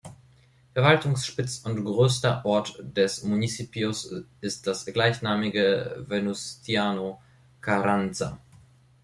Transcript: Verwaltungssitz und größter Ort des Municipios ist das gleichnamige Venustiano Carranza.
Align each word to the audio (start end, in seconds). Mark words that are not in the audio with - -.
Verwaltungssitz 0.73 1.59
und 1.59 1.85
größter 1.85 2.43
Ort 2.43 2.75
des 2.81 3.21
Municipios 3.23 4.11
ist 4.41 4.65
das 4.65 4.87
gleichnamige 4.87 6.03
Venustiano 6.09 7.21
Carranza. 7.61 8.39